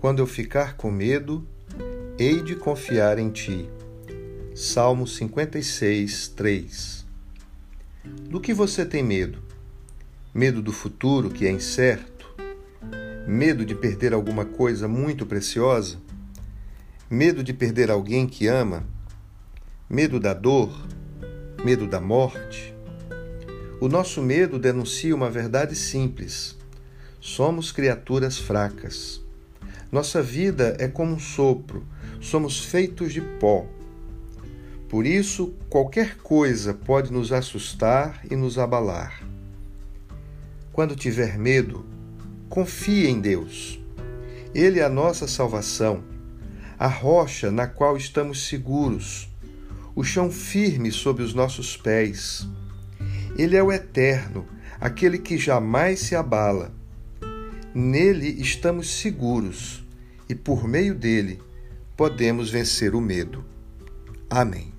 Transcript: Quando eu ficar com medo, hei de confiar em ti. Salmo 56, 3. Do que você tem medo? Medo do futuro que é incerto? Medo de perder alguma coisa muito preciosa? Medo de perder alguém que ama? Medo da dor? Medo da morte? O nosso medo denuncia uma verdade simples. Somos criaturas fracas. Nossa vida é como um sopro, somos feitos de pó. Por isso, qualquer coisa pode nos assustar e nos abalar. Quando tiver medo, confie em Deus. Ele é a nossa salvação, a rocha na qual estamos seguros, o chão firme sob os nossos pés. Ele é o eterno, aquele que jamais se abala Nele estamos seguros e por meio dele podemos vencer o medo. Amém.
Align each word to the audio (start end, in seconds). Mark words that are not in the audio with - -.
Quando 0.00 0.20
eu 0.20 0.26
ficar 0.26 0.78
com 0.78 0.90
medo, 0.90 1.46
hei 2.18 2.40
de 2.42 2.56
confiar 2.56 3.18
em 3.18 3.28
ti. 3.28 3.68
Salmo 4.54 5.06
56, 5.06 6.28
3. 6.28 7.06
Do 8.30 8.40
que 8.40 8.54
você 8.54 8.86
tem 8.86 9.02
medo? 9.02 9.42
Medo 10.32 10.62
do 10.62 10.72
futuro 10.72 11.28
que 11.28 11.46
é 11.46 11.50
incerto? 11.50 12.34
Medo 13.26 13.62
de 13.62 13.74
perder 13.74 14.14
alguma 14.14 14.46
coisa 14.46 14.88
muito 14.88 15.26
preciosa? 15.26 15.98
Medo 17.10 17.44
de 17.44 17.52
perder 17.52 17.90
alguém 17.90 18.26
que 18.26 18.46
ama? 18.46 18.86
Medo 19.86 20.18
da 20.18 20.32
dor? 20.32 20.82
Medo 21.62 21.86
da 21.86 22.00
morte? 22.00 22.74
O 23.78 23.86
nosso 23.86 24.22
medo 24.22 24.58
denuncia 24.58 25.14
uma 25.14 25.28
verdade 25.28 25.76
simples. 25.76 26.56
Somos 27.20 27.70
criaturas 27.70 28.38
fracas. 28.38 29.20
Nossa 29.90 30.22
vida 30.22 30.76
é 30.78 30.86
como 30.86 31.14
um 31.14 31.18
sopro, 31.18 31.84
somos 32.20 32.64
feitos 32.64 33.12
de 33.12 33.20
pó. 33.20 33.66
Por 34.88 35.04
isso, 35.04 35.52
qualquer 35.68 36.16
coisa 36.18 36.72
pode 36.72 37.12
nos 37.12 37.32
assustar 37.32 38.24
e 38.30 38.36
nos 38.36 38.56
abalar. 38.56 39.20
Quando 40.72 40.94
tiver 40.94 41.36
medo, 41.36 41.84
confie 42.48 43.08
em 43.08 43.20
Deus. 43.20 43.80
Ele 44.54 44.78
é 44.78 44.84
a 44.84 44.88
nossa 44.88 45.26
salvação, 45.26 46.04
a 46.78 46.86
rocha 46.86 47.50
na 47.50 47.66
qual 47.66 47.96
estamos 47.96 48.46
seguros, 48.46 49.28
o 49.96 50.04
chão 50.04 50.30
firme 50.30 50.92
sob 50.92 51.20
os 51.20 51.34
nossos 51.34 51.76
pés. 51.76 52.46
Ele 53.36 53.56
é 53.56 53.62
o 53.62 53.72
eterno, 53.72 54.46
aquele 54.80 55.18
que 55.18 55.36
jamais 55.36 55.98
se 55.98 56.14
abala 56.14 56.79
Nele 57.74 58.28
estamos 58.40 58.90
seguros 58.90 59.84
e 60.28 60.34
por 60.34 60.66
meio 60.66 60.92
dele 60.92 61.40
podemos 61.96 62.50
vencer 62.50 62.96
o 62.96 63.00
medo. 63.00 63.44
Amém. 64.28 64.72